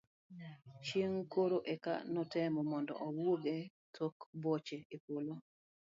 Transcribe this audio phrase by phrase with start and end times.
[0.85, 3.59] chieng' koro eka netemo mondo owuog e
[3.95, 5.33] tok boche e polo